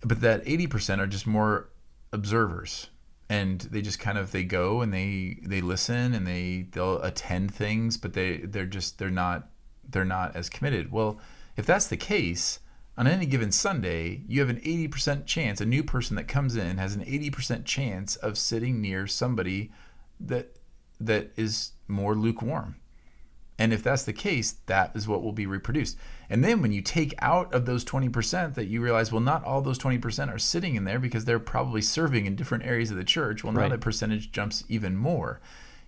[0.02, 1.70] But that 80% are just more
[2.12, 2.90] observers.
[3.28, 7.52] And they just kind of they go and they they listen and they they'll attend
[7.52, 9.48] things but they they're just they're not
[9.88, 10.92] they're not as committed.
[10.92, 11.18] Well
[11.56, 12.60] if that's the case
[12.98, 16.78] on any given Sunday, you have an 80% chance, a new person that comes in
[16.78, 19.72] has an 80% chance of sitting near somebody
[20.20, 20.56] that
[21.00, 22.76] that is more lukewarm.
[23.58, 25.96] And if that's the case, that is what will be reproduced.
[26.28, 29.62] And then when you take out of those 20% that you realize, well, not all
[29.62, 33.04] those 20% are sitting in there because they're probably serving in different areas of the
[33.04, 33.42] church.
[33.42, 33.70] Well, now Right.
[33.70, 35.40] the percentage jumps even more.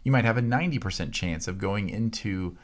[0.02, 2.56] You might have a 90% chance of going into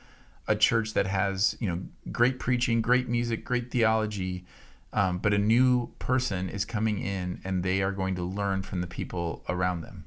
[0.49, 4.47] a church that has, you know, great preaching, great music, great theology,
[4.93, 8.81] um, but a new person is coming in and they are going to learn from
[8.81, 10.05] the people around them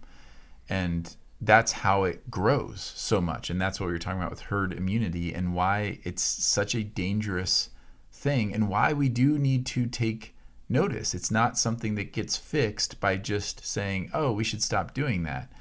[0.69, 3.49] and that's how it grows so much.
[3.49, 6.83] And that's what we were talking about with herd immunity and why it's such a
[6.83, 7.69] dangerous
[8.11, 10.35] thing and why we do need to take
[10.67, 11.13] notice.
[11.13, 15.51] It's not something that gets fixed by just saying oh we should stop doing that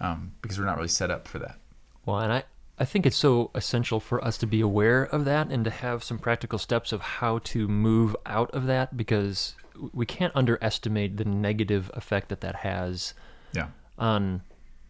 [0.00, 1.58] um, because we're not really set up for that.
[2.06, 2.44] Well, and I,
[2.78, 6.04] I think it's so essential for us to be aware of that and to have
[6.04, 9.54] some practical steps of how to move out of that because
[9.92, 13.14] we can't underestimate the negative effect that that has
[13.52, 13.68] yeah.
[13.98, 14.42] on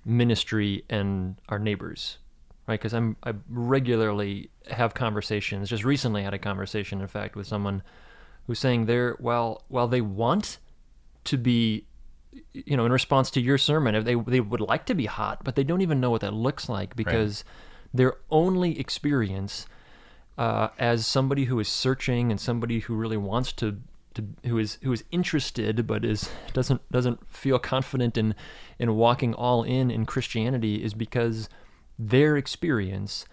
[0.04, 2.18] ministry and our neighbors
[2.66, 2.80] right?
[2.80, 5.68] Because i'm i regularly have conversations.
[5.68, 7.82] Just recently had a conversation in fact with someone
[8.46, 10.58] who's saying they're while while they want
[11.24, 11.84] to be
[12.52, 15.44] you know in response to your sermon if they they would like to be hot
[15.44, 17.44] but they don't even know what that looks like because
[17.92, 19.66] their only experience
[20.36, 23.80] uh, as somebody who is searching and somebody who really wants to,
[24.14, 28.34] to who is who is interested but is doesn't doesn't feel confident in
[28.78, 31.48] in walking all in in Christianity is because
[31.98, 33.26] their experience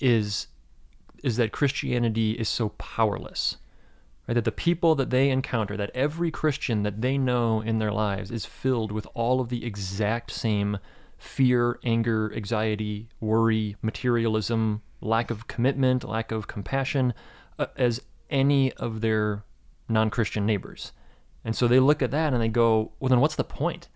[0.00, 0.48] is
[1.22, 3.56] is that Christianity is so powerless.
[4.26, 4.34] Right?
[4.34, 8.30] That the people that they encounter, that every Christian that they know in their lives
[8.30, 10.78] is filled with all of the exact same
[11.18, 17.14] fear, anger, anxiety, worry, materialism, lack of commitment, lack of compassion
[17.58, 19.44] uh, as any of their
[19.88, 20.92] non Christian neighbors.
[21.44, 23.88] And so they look at that and they go, well, then what's the point?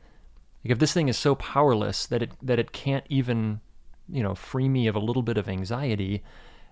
[0.64, 3.60] Like if this thing is so powerless that it that it can't even,
[4.08, 6.24] you know, free me of a little bit of anxiety,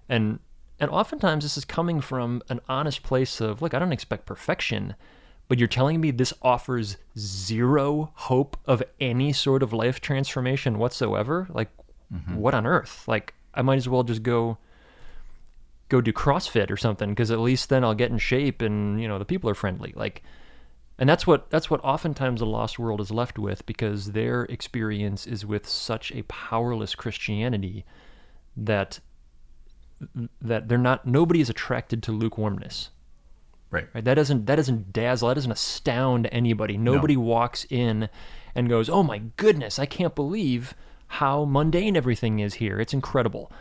[0.09, 0.41] and
[0.81, 4.97] and oftentimes this is coming from an honest place of, look, I don't expect perfection,
[5.47, 11.47] but you're telling me this offers zero hope of any sort of life transformation whatsoever?
[11.51, 11.71] Like,
[12.13, 12.35] mm-hmm.
[12.35, 13.07] what on earth?
[13.07, 14.59] Like, I might as well just go
[15.89, 19.09] go do CrossFit or something because at least then I'll get in shape and you
[19.09, 19.93] know the people are friendly.
[19.95, 20.23] Like,
[20.99, 25.27] and that's what that's what oftentimes the lost world is left with because their experience
[25.27, 27.85] is with such a powerless Christianity
[28.57, 29.01] that
[30.41, 32.91] that they're not nobody is attracted to lukewarmness.
[33.71, 34.05] right Right?
[34.05, 36.77] That doesn't that doesn't dazzle, that doesn't astound anybody.
[36.77, 38.09] Nobody walks in
[38.55, 40.75] and goes, "Oh my goodness, I can't believe
[41.07, 42.81] how mundane everything is here.
[42.81, 43.53] It's incredible."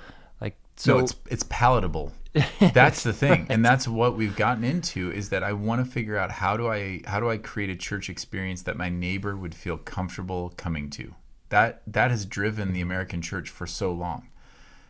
[0.75, 2.13] So no, it's it's palatable.
[2.73, 5.11] That's the thing, and that's what we've gotten into.
[5.11, 7.75] Is that I want to figure out how do I how do I create a
[7.75, 11.13] church experience that my neighbor would feel comfortable coming to.
[11.49, 14.29] That that has driven the American church for so long.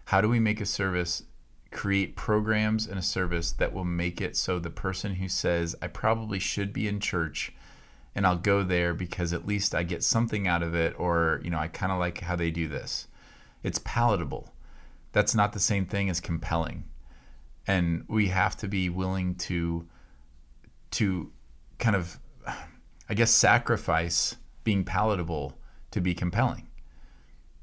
[0.05, 1.23] How do we make a service,
[1.69, 5.87] create programs and a service that will make it so the person who says I
[5.87, 7.51] probably should be in church,
[8.15, 11.49] and I'll go there because at least I get something out of it, or you
[11.49, 13.07] know I kind of like how they do this.
[13.63, 14.52] It's palatable
[15.13, 16.83] that's not the same thing as compelling
[17.65, 19.87] and we have to be willing to
[20.91, 21.31] to
[21.79, 22.19] kind of
[23.09, 25.57] i guess sacrifice being palatable
[25.91, 26.67] to be compelling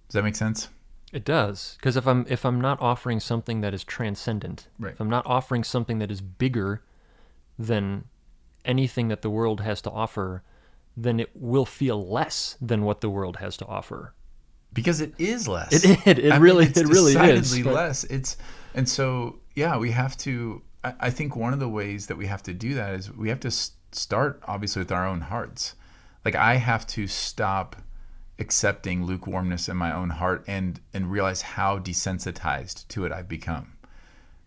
[0.09, 0.69] does that make sense
[1.13, 4.93] It does, because if I'm if I'm not offering something that is transcendent, Right.
[4.95, 6.83] if I'm not offering something that is bigger
[7.59, 8.05] than
[8.65, 10.43] anything that the world has to offer,
[10.97, 14.15] then it will feel less than what the world has to offer.
[14.73, 15.73] Because it is less.
[15.85, 18.05] It- it- it I mean, really- it's it really is, but- less.
[18.05, 18.37] It's
[18.75, 22.27] and so yeah we have to I, I think one of the ways that we
[22.27, 23.51] have to do that is we have to
[23.93, 25.75] start obviously with our own hearts.
[26.25, 27.77] Like i have to stop
[28.39, 33.73] accepting lukewarmness in my own heart and and realize how desensitized to it i've become.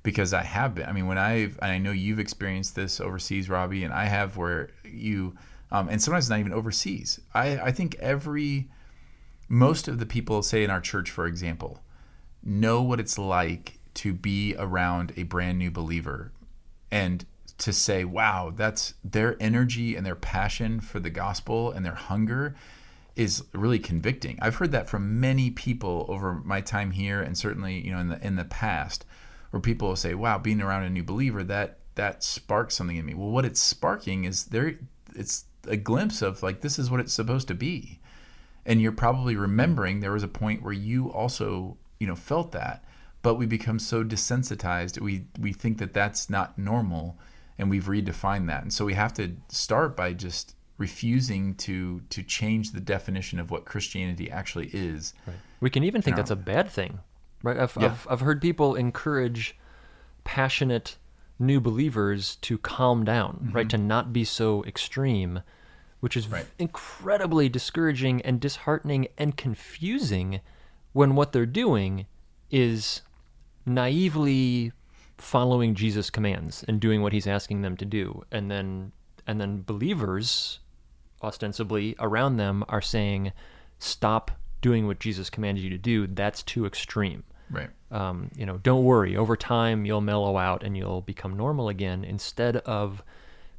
[0.04, 0.86] Because I have been.
[0.86, 4.36] I mean, when I've, and I know you've experienced this overseas, Robbie, and I have
[4.36, 5.34] where you,
[5.72, 7.22] um, and sometimes not even overseas.
[7.34, 8.68] I, I think every,
[9.48, 11.84] most of the people, say in our church, for example,
[12.44, 16.32] know what it's like to be around a brand new believer
[16.92, 17.26] and
[17.60, 22.56] to say, wow, that's their energy and their passion for the gospel and their hunger
[23.16, 24.40] is really convicting.
[24.42, 28.10] I've heard that from many people over my time here and certainly, you know, in
[28.10, 29.06] the in the past
[29.52, 33.06] where people will say, "Wow, being around a new believer that that sparks something in
[33.06, 34.80] me." Well, what it's sparking is there
[35.16, 38.00] it's a glimpse of like this is what it's supposed to be.
[38.66, 42.84] And you're probably remembering there was a point where you also, you know, felt that,
[43.22, 45.00] but we become so desensitized.
[45.00, 47.18] We we think that that's not normal
[47.58, 48.64] and we've redefined that.
[48.64, 53.52] And so we have to start by just refusing to to change the definition of
[53.52, 55.14] what Christianity actually is.
[55.60, 57.00] We can even think that's a bad thing.
[57.44, 57.58] right?
[57.58, 57.88] I've, Yeah.
[57.88, 59.56] I've, I've heard people encourage
[60.24, 60.98] passionate
[61.40, 63.68] new believers to calm down, right?
[63.68, 63.78] Mm-hmm.
[63.78, 65.42] To not be so extreme,
[66.04, 66.28] which is.
[66.28, 66.46] Right.
[66.60, 70.42] incredibly discouraging and disheartening and confusing
[70.92, 72.08] when what they're doing
[72.52, 73.02] is
[73.66, 74.74] naively
[75.18, 78.22] following Jesus' commands and doing what he's asking them to do.
[78.34, 78.92] And then
[79.26, 80.60] and then believers
[81.24, 83.32] ostensibly around them are saying,
[83.80, 84.30] stop
[84.62, 86.06] doing what Jesus commanded you to do.
[86.08, 87.24] That's too extreme.
[87.50, 87.70] Right.
[87.92, 89.16] Um, you know, don't worry.
[89.16, 92.04] Over time, you'll mellow out and you'll become normal again.
[92.04, 93.02] Instead of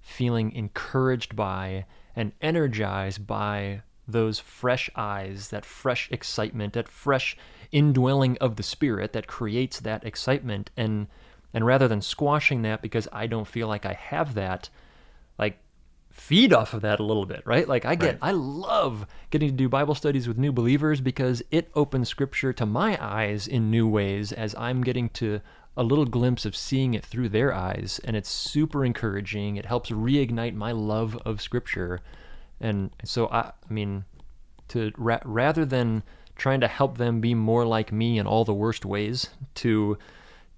[0.02, 7.37] feeling encouraged by and energized by those fresh eyes, that fresh excitement, that fresh
[7.72, 11.07] indwelling of the spirit that creates that excitement, and
[11.53, 14.68] and rather than squashing that because I don't feel like I have that,
[15.38, 15.59] like
[16.11, 17.66] feed off of that a little bit, right?
[17.66, 18.18] Like I get Right.
[18.29, 22.66] I love getting to do Bible studies with new believers because it opens scripture to
[22.66, 25.40] my eyes in new ways as I'm getting to
[25.76, 29.56] a little glimpse of seeing it through their eyes and it's super encouraging.
[29.56, 32.00] It helps reignite my love of scripture.
[32.60, 34.04] And so I I mean
[34.68, 36.02] to ra- rather than
[36.37, 39.98] trying to help them be more like me in all the worst ways to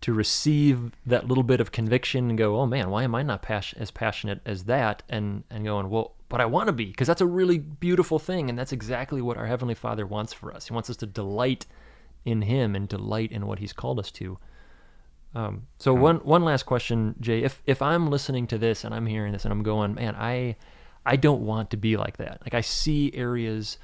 [0.03, 3.43] to receive that little bit of conviction and go, oh man, why am I not
[3.43, 5.03] pas- as passionate as that?
[5.09, 8.51] And and going, well, but I want to be because that's a really beautiful thing,
[8.51, 10.67] and that's exactly what our heavenly Father wants for us.
[10.67, 11.67] He wants us to delight
[12.25, 14.39] in Him and delight in what He's called us to.
[15.37, 17.43] Um, so one one last question, Jay.
[17.43, 20.57] If if I'm listening to this and I'm hearing this and I'm going, man, I
[21.05, 22.41] I don't want to be like that.
[22.41, 23.77] Like I see areas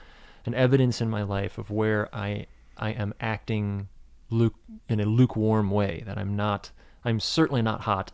[0.47, 2.47] and evidence in my life of where I
[2.79, 3.89] I am acting
[4.31, 4.55] luke
[4.89, 6.03] in a lukewarm way.
[6.07, 6.71] That I'm not.
[7.05, 8.13] I'm certainly not hot,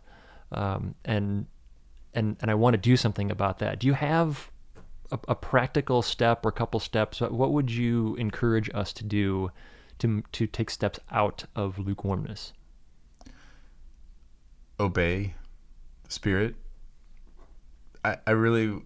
[0.50, 1.46] um, and
[2.14, 3.78] and and I want to do something about that.
[3.78, 4.50] Do you have
[5.12, 7.20] a, a practical step or a couple steps?
[7.20, 9.52] What would you encourage us to do
[10.00, 12.52] to to take steps out of lukewarmness?
[14.80, 15.34] Obey
[16.04, 16.54] the spirit
[18.04, 18.80] i, I really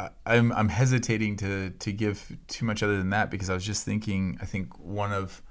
[0.00, 3.64] I, I'm, I'm hesitating to, to give too much other than that because I was
[3.64, 5.42] just thinking I think one of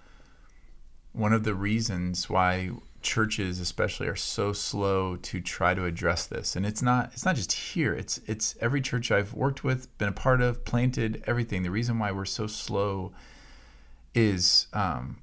[1.11, 2.71] one of the reasons why
[3.01, 7.35] churches especially are so slow to try to address this and it's not it's not
[7.35, 11.63] just here it's it's every church I've worked with been a part of planted everything.
[11.63, 13.11] The reason why we're so slow
[14.15, 15.17] is um,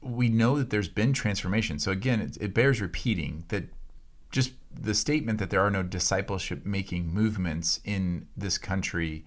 [0.00, 3.64] we know that there's been transformation so again it, it bears repeating that
[4.30, 9.24] just the statement that there are no discipleship making movements in this country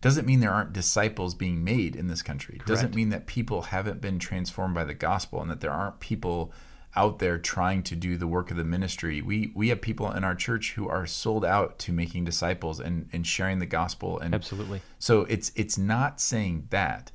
[0.00, 2.60] doesn't mean there aren't disciples being made in this country.
[2.66, 6.52] Doesn't mean that people haven't been transformed by the gospel and that there aren't people
[6.94, 9.20] out there trying to do the work of the ministry.
[9.20, 13.08] We we have people in our church who are sold out to making disciples and,
[13.12, 14.80] and sharing the gospel and Absolutely.
[14.98, 17.10] so it's it's not saying that,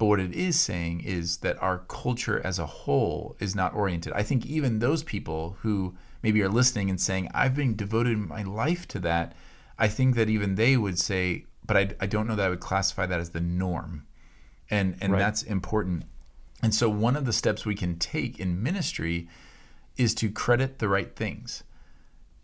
[0.00, 4.14] but what it is saying is that our culture as a whole is not oriented.
[4.14, 8.42] I think even those people who maybe are listening and saying, "I've been devoted my
[8.42, 9.36] life to that,"
[9.78, 12.60] I think that even they would say, "But I, I don't know that I would
[12.60, 14.06] classify that as the norm,"
[14.70, 15.18] and and Right.
[15.18, 16.04] that's important.
[16.62, 19.28] And so one of the steps we can take in ministry
[19.98, 21.62] is to credit the right things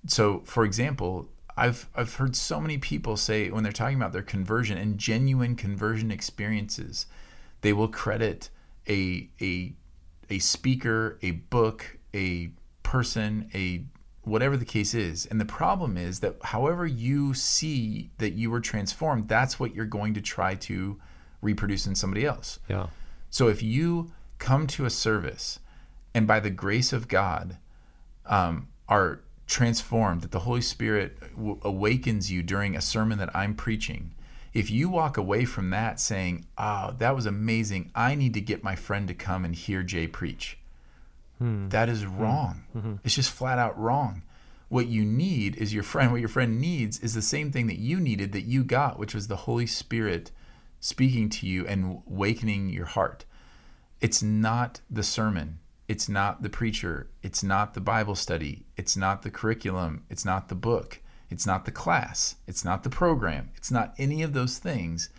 [0.07, 4.23] so for example i've i've heard so many people say when they're talking about their
[4.23, 7.07] conversion and genuine conversion experiences
[7.67, 8.49] they will credit
[8.89, 9.75] a a
[10.31, 12.51] a speaker a book a
[12.85, 13.85] person a
[14.23, 18.61] whatever the case is and the problem is that however you see that you were
[18.61, 20.97] transformed that's what you're going to try to
[21.43, 22.87] reproduce in somebody else Yeah.
[23.31, 25.59] so if you come to a service
[26.15, 27.57] and by the grace of God
[28.27, 33.55] um, are transformed, that the Holy Spirit w- awakens you during a sermon that I'm
[33.55, 34.13] preaching,
[34.57, 38.65] if you walk away from that saying, oh, that was amazing, I need to get
[38.65, 40.59] my friend to come and hear Jay preach,
[41.39, 41.69] hmm.
[41.69, 42.17] that is hmm.
[42.17, 42.65] wrong.
[42.75, 42.95] Mm-hmm.
[43.05, 44.23] It's just flat out wrong.
[44.71, 46.11] What you need is your friend.
[46.11, 49.15] What your friend needs is the same thing that you needed that you got, which
[49.15, 50.33] was the Holy Spirit
[50.81, 53.27] speaking to you and awakening your heart.
[54.01, 55.59] It's not the sermon.
[55.87, 57.11] It's not the preacher.
[57.23, 58.65] It's not the Bible study.
[58.77, 60.05] It's not the curriculum.
[60.09, 61.01] It's not the book.
[61.31, 62.37] It's not the class.
[62.47, 63.51] It's not the program.
[63.57, 65.11] It's not any of those things.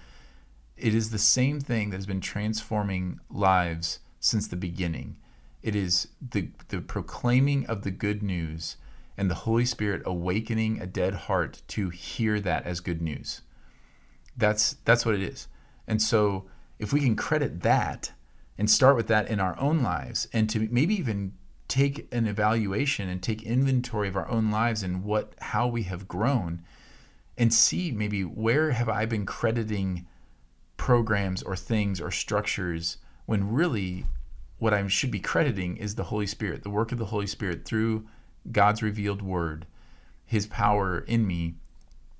[0.77, 5.17] It is the same thing that has been transforming lives since the beginning.
[5.63, 8.77] It is the, the proclaiming of the good news
[9.17, 13.41] and the Holy Spirit awakening a dead heart to hear that as good news.
[14.37, 15.47] That's that's what it is.
[15.87, 16.45] And so
[16.77, 18.11] if we can credit that
[18.57, 21.33] and start with that in our own lives and to maybe even
[21.68, 26.07] take an evaluation and take inventory of our own lives and what how we have
[26.07, 26.63] grown
[27.38, 30.07] and see maybe where have I been crediting
[30.78, 34.05] programs or things or structures when really
[34.59, 37.65] what I should be crediting is the Holy Spirit, the work of the Holy Spirit
[37.65, 38.07] through
[38.51, 39.68] God's revealed word,
[40.26, 41.55] his power in me.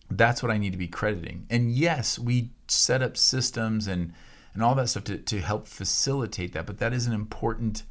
[0.10, 1.48] That's what I need to be crediting.
[1.50, 4.14] And yes, we set up systems and
[4.54, 7.84] and all that stuff to, to help facilitate that, but that is an important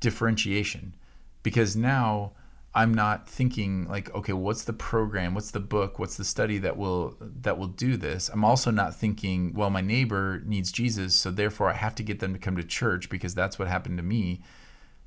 [0.00, 0.94] differentiation
[1.42, 2.32] because now
[2.76, 6.76] I'm not thinking like, okay, what's the program, what's the book, what's the study that
[6.76, 8.28] will that will do this.
[8.28, 12.20] I'm also not thinking, well, my neighbor needs Jesus, so therefore I have to get
[12.20, 14.42] them to come to church because that's what happened to me.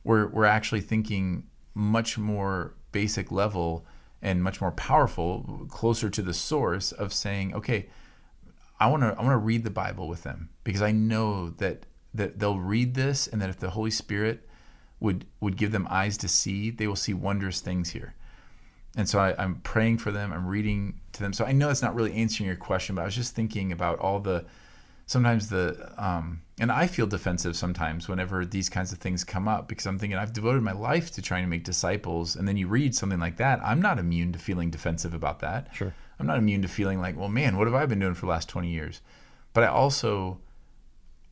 [0.03, 1.43] We're we're actually thinking
[1.75, 3.85] much more basic level
[4.19, 7.87] and much more powerful, closer to the source of saying, okay,
[8.79, 11.85] I want to I want to read the Bible with them because I know that
[12.15, 14.49] that they'll read this and that if the Holy Spirit
[15.00, 18.16] would would give them eyes to see, they will see wondrous things here.
[18.95, 20.34] And so I, am praying for them.
[20.34, 21.32] I'm reading to them.
[21.32, 24.00] So I know that's not really answering your question, but I was just thinking about
[24.00, 24.45] all the
[25.06, 29.68] sometimes the um, and I feel defensive sometimes whenever these kinds of things come up
[29.68, 32.68] because I'm thinking I've devoted my life to trying to make disciples, and then you
[32.68, 33.60] read something like that.
[33.64, 35.70] I'm not immune to feeling defensive about that.
[35.74, 35.93] Sure.
[36.20, 38.32] I'm not immune to feeling like, well, man, what have I been doing for the
[38.32, 39.02] last 20 years?
[39.54, 40.39] But I also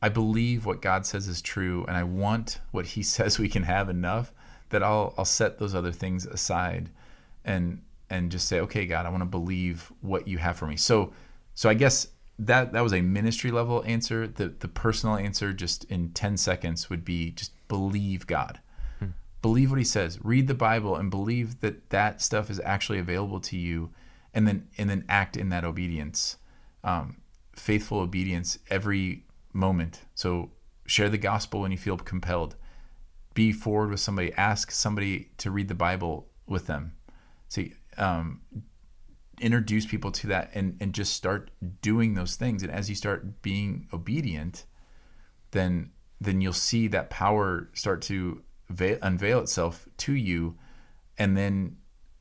[0.00, 3.64] I believe what God says is true, and I want what He says we can
[3.64, 4.32] have enough
[4.70, 6.90] that I'll I'll set those other things aside,
[7.44, 10.76] and and just say, okay, God, I want to believe what You have for me.
[10.76, 11.12] So
[11.54, 14.26] so I guess that that was a ministry level answer.
[14.26, 18.60] The the personal answer, just in ten seconds, would be just believe God,
[18.98, 19.08] hmm.
[19.42, 23.40] believe what He says, read the Bible, and believe that that stuff is actually available
[23.40, 23.90] to you,
[24.32, 26.36] and then and then act in that obedience.
[26.84, 27.16] Um,
[27.56, 30.02] faithful obedience every moment.
[30.14, 30.52] So
[30.86, 32.56] share the gospel when you feel compelled.
[33.34, 34.32] Be forward with somebody.
[34.34, 36.92] Ask somebody to read the Bible with them.
[37.48, 38.40] See, um,
[39.40, 41.50] introduce people to that and, and just start
[41.82, 42.62] doing those things.
[42.62, 44.64] And as you start being obedient,
[45.52, 45.90] then
[46.20, 50.56] then you'll see that power start to veil, unveil itself to you,
[51.16, 51.76] and then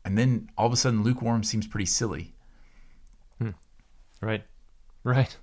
[0.05, 2.33] and then all of a sudden lukewarm seems pretty silly.
[3.39, 3.51] Hmm.
[4.21, 4.43] Right,
[5.03, 5.35] right.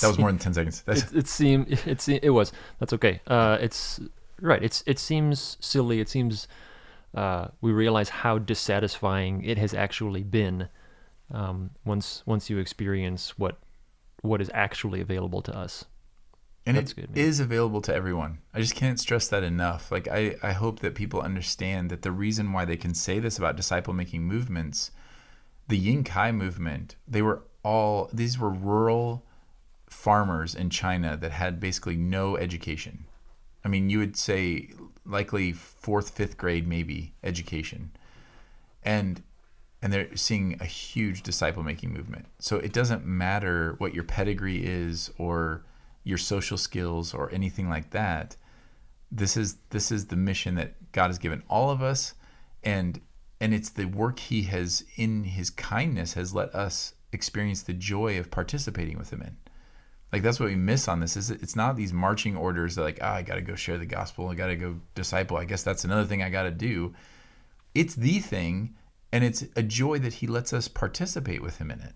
[0.00, 0.82] That was more than ten seconds.
[0.86, 2.52] It, it seemed it it was.
[2.78, 3.20] That's okay.
[3.26, 4.00] Uh, it's
[4.40, 4.62] right.
[4.62, 6.00] It's it seems silly.
[6.00, 6.48] It seems
[7.14, 10.68] uh, we realize how dissatisfying it has actually been
[11.32, 13.58] um, once once you experience what
[14.22, 15.84] what is actually available to us.
[16.66, 18.38] And That's it good, is available to everyone.
[18.54, 19.92] I just can't stress that enough.
[19.92, 23.36] Like I, I hope that people understand that the reason why they can say this
[23.36, 24.90] about disciple making movements,
[25.68, 29.26] the Ying Kai movement, they were all these were rural
[29.94, 33.06] farmers in China that had basically no education.
[33.64, 34.70] I mean, you would say
[35.06, 37.92] likely fourth, fifth grade, maybe education,
[38.82, 39.22] and
[39.80, 42.26] and they're seeing a huge disciple making movement.
[42.38, 45.64] So it doesn't matter what your pedigree is or
[46.04, 48.36] your social skills or anything like that.
[49.12, 52.14] This is this is the mission that God has given all of us,
[52.62, 53.00] and
[53.40, 58.18] and it's the work He has in His kindness has let us experience the joy
[58.18, 59.36] of participating with Him in.
[60.14, 63.00] Like that's what we miss on this is it's not these marching orders that like,
[63.02, 65.36] oh, I got to go share the gospel, I got to go disciple.
[65.36, 66.94] I guess that's another thing I got to do.
[67.74, 68.76] It's the thing,
[69.10, 71.92] and it's a joy that he lets us participate with him in it.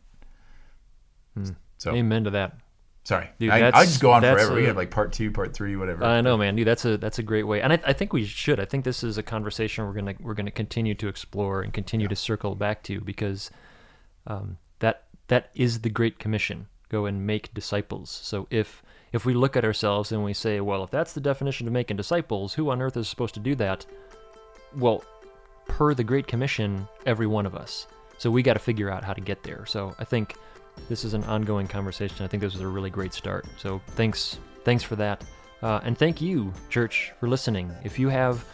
[1.36, 1.50] Hmm.
[1.76, 2.56] So amen to that.
[3.04, 4.54] Sorry, dude, I, I just go on forever.
[4.54, 6.02] A, we have like part two, part three, whatever.
[6.02, 6.66] I know, man, dude.
[6.66, 8.58] That's a that's a great way, and I, I think we should.
[8.58, 12.06] I think this is a conversation we're gonna we're gonna continue to explore and continue
[12.06, 12.08] yeah.
[12.08, 13.52] to circle back to because
[14.26, 18.10] um, that that is the Great Commission go and make disciples.
[18.10, 18.82] So if
[19.12, 21.96] if we look at ourselves and we say, well, if that's the definition of making
[21.96, 23.86] disciples, who on earth is supposed to do that?
[24.76, 25.02] Well,
[25.66, 27.86] per the Great Commission, every one of us.
[28.18, 29.64] So we got to figure out how to get there.
[29.64, 30.34] So I think
[30.88, 32.24] this is an ongoing conversation.
[32.24, 33.46] I think this was a really great start.
[33.58, 35.24] So thanks, thanks for that,
[35.62, 37.70] uh, and thank you, church, for listening.
[37.84, 38.44] If you have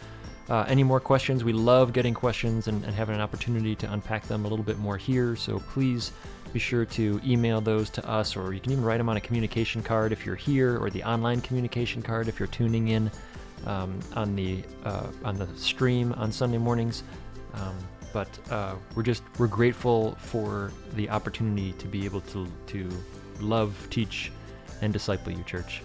[0.49, 4.27] uh, any more questions, we love getting questions and, and having an opportunity to unpack
[4.27, 5.35] them a little bit more here.
[5.35, 6.11] So please
[6.53, 9.21] be sure to email those to us, or you can even write them on a
[9.21, 13.11] communication card if you're here, or the online communication card if you're tuning in
[13.65, 17.03] um, on the uh, on the stream on Sunday mornings.
[17.55, 17.75] Um,
[18.13, 22.89] but uh, we're just we're grateful for the opportunity to be able to to
[23.41, 24.31] love, teach,
[24.81, 25.81] and disciple you, church.